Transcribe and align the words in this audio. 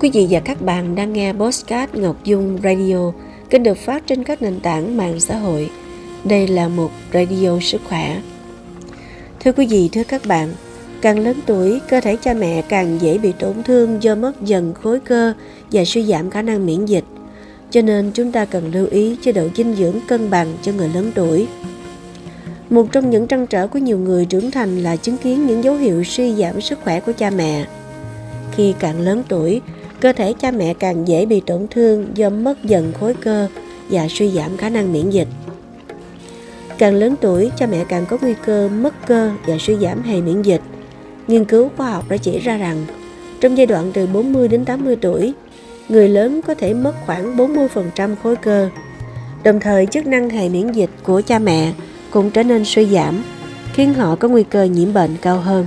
Quý 0.00 0.10
vị 0.10 0.26
và 0.30 0.40
các 0.40 0.62
bạn 0.62 0.94
đang 0.94 1.12
nghe 1.12 1.32
Postcard 1.32 1.94
Ngọc 1.94 2.24
Dung 2.24 2.58
Radio, 2.64 3.12
kênh 3.50 3.62
được 3.62 3.78
phát 3.78 4.06
trên 4.06 4.24
các 4.24 4.42
nền 4.42 4.60
tảng 4.60 4.96
mạng 4.96 5.20
xã 5.20 5.36
hội. 5.36 5.70
Đây 6.24 6.48
là 6.48 6.68
một 6.68 6.90
radio 7.12 7.58
sức 7.60 7.80
khỏe. 7.88 8.20
Thưa 9.40 9.52
quý 9.52 9.66
vị, 9.66 9.88
thưa 9.92 10.04
các 10.04 10.26
bạn, 10.26 10.52
càng 11.00 11.18
lớn 11.18 11.36
tuổi, 11.46 11.80
cơ 11.88 12.00
thể 12.00 12.16
cha 12.16 12.34
mẹ 12.34 12.62
càng 12.62 12.98
dễ 13.00 13.18
bị 13.18 13.32
tổn 13.32 13.62
thương 13.62 14.02
do 14.02 14.14
mất 14.14 14.42
dần 14.42 14.74
khối 14.74 15.00
cơ 15.00 15.32
và 15.72 15.84
suy 15.84 16.04
giảm 16.04 16.30
khả 16.30 16.42
năng 16.42 16.66
miễn 16.66 16.84
dịch. 16.84 17.04
Cho 17.70 17.82
nên 17.82 18.10
chúng 18.14 18.32
ta 18.32 18.44
cần 18.44 18.70
lưu 18.74 18.86
ý 18.90 19.16
chế 19.22 19.32
độ 19.32 19.48
dinh 19.56 19.74
dưỡng 19.74 19.96
cân 20.08 20.30
bằng 20.30 20.54
cho 20.62 20.72
người 20.72 20.88
lớn 20.94 21.12
tuổi. 21.14 21.46
Một 22.70 22.86
trong 22.92 23.10
những 23.10 23.26
trăn 23.26 23.46
trở 23.46 23.66
của 23.66 23.78
nhiều 23.78 23.98
người 23.98 24.24
trưởng 24.24 24.50
thành 24.50 24.82
là 24.82 24.96
chứng 24.96 25.16
kiến 25.16 25.46
những 25.46 25.64
dấu 25.64 25.74
hiệu 25.74 26.04
suy 26.04 26.34
giảm 26.34 26.60
sức 26.60 26.78
khỏe 26.84 27.00
của 27.00 27.12
cha 27.12 27.30
mẹ. 27.30 27.66
Khi 28.56 28.74
càng 28.78 29.00
lớn 29.00 29.22
tuổi, 29.28 29.60
cơ 30.00 30.12
thể 30.12 30.32
cha 30.32 30.50
mẹ 30.50 30.74
càng 30.74 31.08
dễ 31.08 31.26
bị 31.26 31.40
tổn 31.40 31.66
thương 31.70 32.06
do 32.14 32.30
mất 32.30 32.64
dần 32.64 32.92
khối 33.00 33.14
cơ 33.14 33.48
và 33.90 34.08
suy 34.10 34.30
giảm 34.30 34.56
khả 34.56 34.68
năng 34.68 34.92
miễn 34.92 35.10
dịch. 35.10 35.28
Càng 36.78 36.94
lớn 36.94 37.14
tuổi, 37.20 37.50
cha 37.56 37.66
mẹ 37.66 37.84
càng 37.88 38.06
có 38.06 38.18
nguy 38.20 38.34
cơ 38.46 38.68
mất 38.68 39.06
cơ 39.06 39.30
và 39.46 39.56
suy 39.60 39.76
giảm 39.76 40.02
hệ 40.02 40.20
miễn 40.20 40.42
dịch. 40.42 40.60
Nghiên 41.28 41.44
cứu 41.44 41.70
khoa 41.76 41.90
học 41.90 42.04
đã 42.08 42.16
chỉ 42.16 42.38
ra 42.38 42.56
rằng, 42.56 42.84
trong 43.40 43.56
giai 43.58 43.66
đoạn 43.66 43.90
từ 43.94 44.06
40 44.06 44.48
đến 44.48 44.64
80 44.64 44.96
tuổi, 44.96 45.32
người 45.88 46.08
lớn 46.08 46.40
có 46.46 46.54
thể 46.54 46.74
mất 46.74 46.92
khoảng 47.06 47.36
40% 47.36 48.14
khối 48.22 48.36
cơ. 48.36 48.68
Đồng 49.44 49.60
thời, 49.60 49.86
chức 49.86 50.06
năng 50.06 50.30
hệ 50.30 50.48
miễn 50.48 50.72
dịch 50.72 50.90
của 51.02 51.22
cha 51.26 51.38
mẹ 51.38 51.72
cũng 52.10 52.30
trở 52.30 52.42
nên 52.42 52.64
suy 52.64 52.86
giảm, 52.86 53.22
khiến 53.72 53.94
họ 53.94 54.16
có 54.16 54.28
nguy 54.28 54.42
cơ 54.42 54.62
nhiễm 54.64 54.92
bệnh 54.92 55.16
cao 55.22 55.38
hơn. 55.38 55.66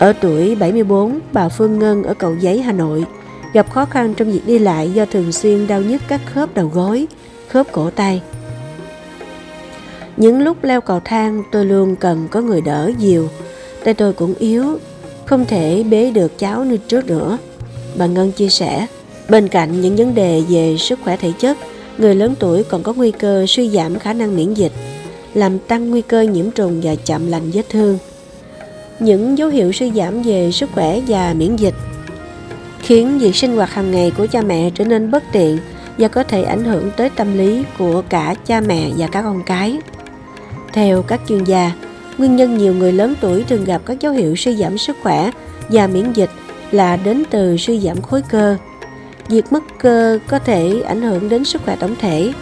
Ở 0.00 0.12
tuổi 0.12 0.54
74, 0.54 1.20
bà 1.32 1.48
Phương 1.48 1.78
Ngân 1.78 2.02
ở 2.02 2.14
Cầu 2.14 2.36
Giấy, 2.40 2.62
Hà 2.62 2.72
Nội 2.72 3.04
gặp 3.52 3.70
khó 3.70 3.84
khăn 3.84 4.14
trong 4.14 4.32
việc 4.32 4.40
đi 4.46 4.58
lại 4.58 4.90
do 4.90 5.04
thường 5.04 5.32
xuyên 5.32 5.66
đau 5.66 5.80
nhức 5.80 6.02
các 6.08 6.20
khớp 6.34 6.54
đầu 6.54 6.70
gối, 6.74 7.06
khớp 7.48 7.66
cổ 7.72 7.90
tay. 7.90 8.22
Những 10.16 10.42
lúc 10.42 10.64
leo 10.64 10.80
cầu 10.80 11.00
thang 11.04 11.42
tôi 11.52 11.64
luôn 11.64 11.96
cần 11.96 12.28
có 12.30 12.40
người 12.40 12.60
đỡ 12.60 12.90
dìu, 12.98 13.28
tay 13.84 13.94
tôi 13.94 14.12
cũng 14.12 14.34
yếu, 14.38 14.78
không 15.24 15.44
thể 15.44 15.84
bế 15.90 16.10
được 16.10 16.38
cháu 16.38 16.64
như 16.64 16.76
trước 16.76 17.06
nữa. 17.06 17.38
Bà 17.96 18.06
Ngân 18.06 18.32
chia 18.32 18.48
sẻ, 18.48 18.86
bên 19.28 19.48
cạnh 19.48 19.80
những 19.80 19.96
vấn 19.96 20.14
đề 20.14 20.42
về 20.48 20.76
sức 20.78 20.98
khỏe 21.04 21.16
thể 21.16 21.32
chất, 21.38 21.56
người 21.98 22.14
lớn 22.14 22.34
tuổi 22.38 22.64
còn 22.64 22.82
có 22.82 22.92
nguy 22.92 23.10
cơ 23.10 23.44
suy 23.48 23.70
giảm 23.70 23.98
khả 23.98 24.12
năng 24.12 24.36
miễn 24.36 24.54
dịch, 24.54 24.72
làm 25.34 25.58
tăng 25.58 25.90
nguy 25.90 26.02
cơ 26.02 26.20
nhiễm 26.20 26.50
trùng 26.50 26.80
và 26.82 26.94
chậm 26.94 27.26
lành 27.26 27.50
vết 27.50 27.68
thương 27.68 27.98
những 29.00 29.38
dấu 29.38 29.48
hiệu 29.48 29.72
suy 29.72 29.92
giảm 29.92 30.22
về 30.22 30.52
sức 30.52 30.70
khỏe 30.72 31.00
và 31.08 31.34
miễn 31.38 31.56
dịch 31.56 31.74
khiến 32.82 33.18
việc 33.18 33.36
sinh 33.36 33.56
hoạt 33.56 33.70
hàng 33.70 33.90
ngày 33.90 34.12
của 34.16 34.26
cha 34.26 34.42
mẹ 34.42 34.70
trở 34.74 34.84
nên 34.84 35.10
bất 35.10 35.22
tiện 35.32 35.58
và 35.98 36.08
có 36.08 36.22
thể 36.22 36.42
ảnh 36.42 36.64
hưởng 36.64 36.90
tới 36.96 37.10
tâm 37.10 37.38
lý 37.38 37.64
của 37.78 38.02
cả 38.08 38.34
cha 38.46 38.60
mẹ 38.60 38.90
và 38.96 39.06
các 39.06 39.22
con 39.22 39.42
cái. 39.46 39.78
Theo 40.72 41.02
các 41.02 41.20
chuyên 41.28 41.44
gia, 41.44 41.72
nguyên 42.18 42.36
nhân 42.36 42.58
nhiều 42.58 42.74
người 42.74 42.92
lớn 42.92 43.14
tuổi 43.20 43.44
thường 43.44 43.64
gặp 43.64 43.82
các 43.86 44.00
dấu 44.00 44.12
hiệu 44.12 44.36
suy 44.36 44.56
giảm 44.56 44.78
sức 44.78 44.96
khỏe 45.02 45.30
và 45.68 45.86
miễn 45.86 46.12
dịch 46.12 46.30
là 46.70 46.96
đến 46.96 47.22
từ 47.30 47.56
suy 47.56 47.80
giảm 47.80 48.02
khối 48.02 48.22
cơ. 48.22 48.56
Việc 49.28 49.52
mất 49.52 49.64
cơ 49.78 50.18
có 50.28 50.38
thể 50.38 50.82
ảnh 50.86 51.02
hưởng 51.02 51.28
đến 51.28 51.44
sức 51.44 51.62
khỏe 51.64 51.76
tổng 51.76 51.94
thể, 52.00 52.32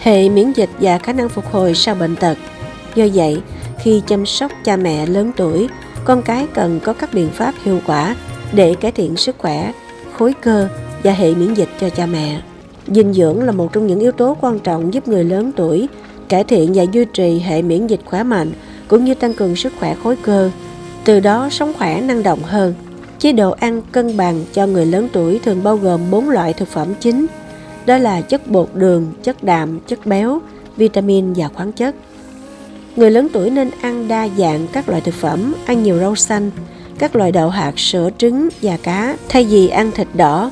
hệ 0.00 0.28
miễn 0.28 0.52
dịch 0.52 0.70
và 0.80 0.98
khả 0.98 1.12
năng 1.12 1.28
phục 1.28 1.52
hồi 1.52 1.74
sau 1.74 1.94
bệnh 1.94 2.16
tật. 2.16 2.38
Do 2.94 3.04
vậy, 3.14 3.40
khi 3.78 4.02
chăm 4.06 4.26
sóc 4.26 4.52
cha 4.64 4.76
mẹ 4.76 5.06
lớn 5.06 5.32
tuổi, 5.36 5.68
con 6.04 6.22
cái 6.22 6.46
cần 6.54 6.80
có 6.84 6.92
các 6.92 7.14
biện 7.14 7.30
pháp 7.30 7.54
hiệu 7.62 7.80
quả 7.86 8.16
để 8.52 8.74
cải 8.74 8.92
thiện 8.92 9.16
sức 9.16 9.36
khỏe, 9.38 9.72
khối 10.12 10.32
cơ 10.42 10.68
và 11.02 11.12
hệ 11.12 11.34
miễn 11.34 11.54
dịch 11.54 11.68
cho 11.80 11.90
cha 11.90 12.06
mẹ. 12.06 12.40
Dinh 12.86 13.12
dưỡng 13.12 13.42
là 13.42 13.52
một 13.52 13.72
trong 13.72 13.86
những 13.86 14.00
yếu 14.00 14.12
tố 14.12 14.36
quan 14.40 14.58
trọng 14.58 14.94
giúp 14.94 15.08
người 15.08 15.24
lớn 15.24 15.52
tuổi 15.56 15.88
cải 16.28 16.44
thiện 16.44 16.72
và 16.74 16.82
duy 16.82 17.04
trì 17.04 17.38
hệ 17.38 17.62
miễn 17.62 17.86
dịch 17.86 18.00
khỏe 18.04 18.22
mạnh 18.22 18.52
cũng 18.88 19.04
như 19.04 19.14
tăng 19.14 19.34
cường 19.34 19.56
sức 19.56 19.72
khỏe 19.80 19.96
khối 20.02 20.16
cơ. 20.16 20.50
Từ 21.04 21.20
đó 21.20 21.48
sống 21.50 21.72
khỏe 21.78 22.00
năng 22.00 22.22
động 22.22 22.42
hơn. 22.42 22.74
Chế 23.18 23.32
độ 23.32 23.50
ăn 23.50 23.82
cân 23.92 24.16
bằng 24.16 24.44
cho 24.52 24.66
người 24.66 24.86
lớn 24.86 25.08
tuổi 25.12 25.40
thường 25.44 25.62
bao 25.62 25.76
gồm 25.76 26.00
4 26.10 26.30
loại 26.30 26.52
thực 26.52 26.68
phẩm 26.68 26.94
chính. 27.00 27.26
Đó 27.86 27.98
là 27.98 28.20
chất 28.20 28.46
bột 28.46 28.68
đường, 28.74 29.06
chất 29.22 29.44
đạm, 29.44 29.80
chất 29.80 30.06
béo, 30.06 30.40
vitamin 30.76 31.32
và 31.32 31.48
khoáng 31.48 31.72
chất. 31.72 31.94
Người 32.96 33.10
lớn 33.10 33.28
tuổi 33.32 33.50
nên 33.50 33.70
ăn 33.80 34.08
đa 34.08 34.28
dạng 34.36 34.66
các 34.72 34.88
loại 34.88 35.00
thực 35.00 35.14
phẩm, 35.14 35.54
ăn 35.66 35.82
nhiều 35.82 35.98
rau 35.98 36.16
xanh, 36.16 36.50
các 36.98 37.16
loại 37.16 37.32
đậu 37.32 37.48
hạt, 37.48 37.78
sữa, 37.78 38.10
trứng 38.18 38.48
và 38.62 38.76
cá 38.82 39.16
thay 39.28 39.44
vì 39.44 39.68
ăn 39.68 39.90
thịt 39.90 40.08
đỏ. 40.14 40.50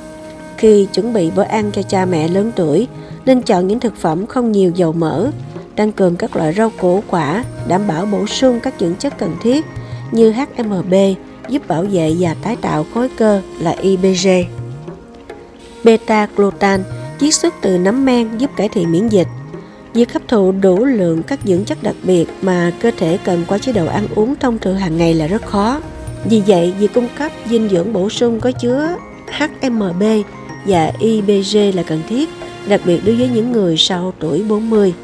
Khi 0.58 0.86
chuẩn 0.94 1.12
bị 1.12 1.30
bữa 1.36 1.42
ăn 1.42 1.70
cho 1.72 1.82
cha 1.82 2.04
mẹ 2.04 2.28
lớn 2.28 2.52
tuổi, 2.56 2.88
nên 3.26 3.42
chọn 3.42 3.66
những 3.66 3.80
thực 3.80 3.96
phẩm 3.96 4.26
không 4.26 4.52
nhiều 4.52 4.72
dầu 4.74 4.92
mỡ, 4.92 5.30
tăng 5.76 5.92
cường 5.92 6.16
các 6.16 6.36
loại 6.36 6.52
rau 6.52 6.70
củ 6.80 7.02
quả, 7.10 7.44
đảm 7.68 7.86
bảo 7.86 8.06
bổ 8.06 8.26
sung 8.26 8.60
các 8.60 8.74
dưỡng 8.80 8.94
chất 8.94 9.18
cần 9.18 9.36
thiết 9.42 9.64
như 10.12 10.32
HMB 10.32 10.94
giúp 11.48 11.68
bảo 11.68 11.84
vệ 11.90 12.16
và 12.18 12.34
tái 12.42 12.56
tạo 12.56 12.86
khối 12.94 13.08
cơ 13.08 13.40
là 13.60 13.70
IBG. 13.70 14.28
Beta 15.84 16.28
glucan 16.36 16.84
chiết 17.20 17.34
xuất 17.34 17.54
từ 17.60 17.78
nấm 17.78 18.04
men 18.04 18.38
giúp 18.38 18.50
cải 18.56 18.68
thiện 18.68 18.92
miễn 18.92 19.08
dịch, 19.08 19.28
Việc 19.94 20.12
hấp 20.12 20.28
thụ 20.28 20.52
đủ 20.52 20.84
lượng 20.84 21.22
các 21.22 21.38
dưỡng 21.44 21.64
chất 21.64 21.82
đặc 21.82 21.96
biệt 22.02 22.26
mà 22.42 22.72
cơ 22.80 22.90
thể 22.96 23.18
cần 23.24 23.44
qua 23.48 23.58
chế 23.58 23.72
độ 23.72 23.86
ăn 23.86 24.06
uống 24.14 24.34
thông 24.40 24.58
thường 24.58 24.76
hàng 24.76 24.96
ngày 24.96 25.14
là 25.14 25.26
rất 25.26 25.46
khó. 25.46 25.80
Vì 26.24 26.42
vậy, 26.46 26.74
việc 26.78 26.92
cung 26.94 27.08
cấp 27.18 27.32
dinh 27.50 27.68
dưỡng 27.68 27.92
bổ 27.92 28.10
sung 28.10 28.40
có 28.40 28.52
chứa 28.52 28.96
HMB 29.30 30.02
và 30.66 30.92
IBG 31.00 31.58
là 31.74 31.82
cần 31.82 32.02
thiết, 32.08 32.28
đặc 32.68 32.80
biệt 32.84 33.00
đối 33.06 33.16
với 33.16 33.28
những 33.28 33.52
người 33.52 33.76
sau 33.76 34.12
tuổi 34.20 34.42
40. 34.42 34.94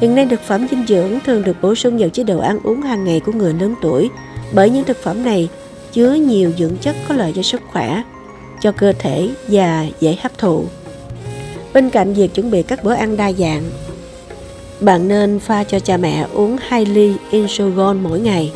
Hiện 0.00 0.14
nay 0.14 0.26
thực 0.30 0.40
phẩm 0.40 0.66
dinh 0.70 0.86
dưỡng 0.86 1.18
thường 1.26 1.42
được 1.42 1.56
bổ 1.62 1.74
sung 1.74 1.98
vào 1.98 2.08
chế 2.08 2.24
độ 2.24 2.38
ăn 2.38 2.58
uống 2.62 2.82
hàng 2.82 3.04
ngày 3.04 3.20
của 3.20 3.32
người 3.32 3.54
lớn 3.60 3.74
tuổi 3.82 4.10
bởi 4.52 4.70
những 4.70 4.84
thực 4.84 5.02
phẩm 5.02 5.24
này 5.24 5.48
chứa 5.92 6.12
nhiều 6.12 6.52
dưỡng 6.58 6.76
chất 6.76 6.96
có 7.08 7.14
lợi 7.14 7.32
cho 7.36 7.42
sức 7.42 7.62
khỏe, 7.72 8.02
cho 8.60 8.72
cơ 8.72 8.92
thể 8.98 9.30
và 9.48 9.86
dễ 10.00 10.16
hấp 10.22 10.38
thụ. 10.38 10.64
Bên 11.74 11.90
cạnh 11.90 12.14
việc 12.14 12.34
chuẩn 12.34 12.50
bị 12.50 12.62
các 12.62 12.84
bữa 12.84 12.94
ăn 12.94 13.16
đa 13.16 13.32
dạng, 13.32 13.62
bạn 14.80 15.08
nên 15.08 15.38
pha 15.38 15.64
cho 15.64 15.80
cha 15.80 15.96
mẹ 15.96 16.26
uống 16.32 16.56
2 16.60 16.86
ly 16.86 17.14
Insugon 17.30 18.02
mỗi 18.02 18.20
ngày. 18.20 18.52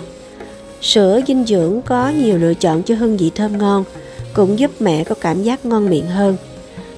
Sữa 0.80 1.20
dinh 1.26 1.44
dưỡng 1.46 1.82
có 1.82 2.08
nhiều 2.08 2.38
lựa 2.38 2.54
chọn 2.54 2.82
cho 2.82 2.94
hương 2.94 3.16
vị 3.16 3.30
thơm 3.34 3.58
ngon, 3.58 3.84
cũng 4.32 4.58
giúp 4.58 4.70
mẹ 4.80 5.04
có 5.04 5.14
cảm 5.20 5.42
giác 5.42 5.66
ngon 5.66 5.90
miệng 5.90 6.06
hơn. 6.06 6.36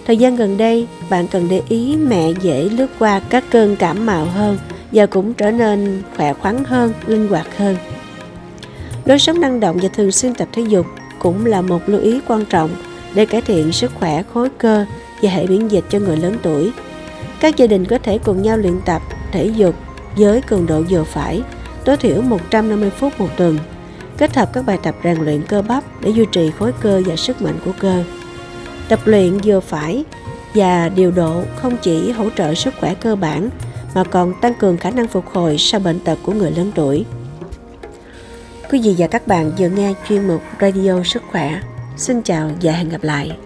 Thời 0.07 0.17
gian 0.17 0.37
gần 0.37 0.57
đây, 0.57 0.87
bạn 1.11 1.29
cần 1.29 1.49
để 1.51 1.63
ý 1.69 1.97
mẹ 1.97 2.31
dễ 2.43 2.69
lướt 2.69 2.87
qua 2.99 3.21
các 3.21 3.45
cơn 3.51 3.77
cảm 3.77 4.07
mạo 4.07 4.25
hơn 4.25 4.59
và 4.93 5.07
cũng 5.07 5.35
trở 5.35 5.51
nên 5.51 6.03
khỏe 6.17 6.33
khoắn 6.33 6.65
hơn, 6.65 6.93
linh 7.07 7.29
hoạt 7.29 7.57
hơn. 7.57 7.77
Lối 9.05 9.19
sống 9.19 9.41
năng 9.41 9.61
động 9.61 9.79
và 9.83 9.89
thường 9.89 10.13
xuyên 10.13 10.35
tập 10.35 10.49
thể 10.53 10.63
dục 10.69 10.87
cũng 11.19 11.47
là 11.47 11.63
một 11.63 11.89
lưu 11.89 12.01
ý 12.01 12.21
quan 12.29 12.45
trọng 12.45 12.71
để 13.15 13.27
cải 13.27 13.41
thiện 13.41 13.73
sức 13.73 13.93
khỏe 13.95 14.23
khối 14.35 14.49
cơ 14.59 14.85
và 15.23 15.31
hệ 15.31 15.47
miễn 15.47 15.69
dịch 15.69 15.85
cho 15.91 15.99
người 15.99 16.17
lớn 16.17 16.37
tuổi. 16.43 16.71
Các 17.41 17.57
gia 17.57 17.67
đình 17.67 17.85
có 17.85 17.99
thể 17.99 18.19
cùng 18.19 18.43
nhau 18.43 18.57
luyện 18.57 18.81
tập 18.85 19.03
thể 19.37 19.47
dục 19.47 19.75
với 20.17 20.41
cường 20.41 20.67
độ 20.67 20.83
vừa 20.89 21.05
phải, 21.05 21.43
tối 21.85 21.97
thiểu 21.97 22.23
150 22.23 22.91
phút 22.91 23.21
một 23.21 23.29
tuần, 23.37 23.59
kết 24.19 24.37
hợp 24.37 24.53
các 24.53 24.67
bài 24.67 24.79
tập 24.83 24.95
rèn 25.05 25.19
luyện 25.25 25.43
cơ 25.43 25.63
bắp 25.63 25.85
để 26.01 26.11
duy 26.11 26.27
trì 26.33 26.51
khối 26.59 26.73
cơ 26.81 27.03
và 27.07 27.17
sức 27.17 27.43
mạnh 27.43 27.59
của 27.65 27.73
cơ. 27.79 28.05
Tập 28.89 29.01
luyện 29.05 29.39
vừa 29.45 29.61
phải 29.61 30.05
và 30.55 30.89
điều 30.89 31.11
độ 31.11 31.43
không 31.57 31.77
chỉ 31.83 32.11
hỗ 32.11 32.31
trợ 32.31 32.55
sức 32.55 32.75
khỏe 32.81 32.95
cơ 32.95 33.17
bản 33.17 33.51
mà 33.95 34.05
còn 34.05 34.35
tăng 34.41 34.55
cường 34.55 34.77
khả 34.77 34.91
năng 34.91 35.09
phục 35.09 35.27
hồi 35.29 35.57
sau 35.59 35.81
bệnh 35.81 36.01
tật 36.01 36.19
của 36.23 36.33
người 36.33 36.51
lớn 36.51 36.73
tuổi. 36.75 37.05
Quý 38.71 38.81
vị 38.85 38.95
và 38.99 39.07
các 39.07 39.27
bạn 39.27 39.53
vừa 39.59 39.69
nghe 39.69 39.95
chuyên 40.09 40.29
mục 40.29 40.43
Radio 40.61 41.03
Sức 41.05 41.23
khỏe. 41.31 41.61
Xin 41.97 42.23
chào 42.23 42.51
và 42.63 42.73
hẹn 42.73 42.89
gặp 42.89 43.03
lại. 43.03 43.37